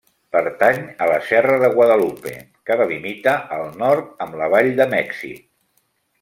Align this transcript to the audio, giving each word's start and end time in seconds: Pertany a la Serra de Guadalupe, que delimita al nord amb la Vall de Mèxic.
Pertany 0.35 0.77
a 1.07 1.09
la 1.11 1.17
Serra 1.27 1.57
de 1.63 1.69
Guadalupe, 1.75 2.33
que 2.71 2.79
delimita 2.81 3.35
al 3.59 3.69
nord 3.83 4.25
amb 4.27 4.41
la 4.43 4.49
Vall 4.57 4.73
de 4.81 4.89
Mèxic. 4.97 5.47